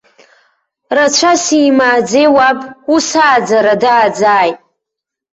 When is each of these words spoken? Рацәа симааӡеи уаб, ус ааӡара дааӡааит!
Рацәа 0.95 1.33
симааӡеи 1.43 2.27
уаб, 2.35 2.59
ус 2.93 3.07
ааӡара 3.25 3.73
дааӡааит! 3.81 4.57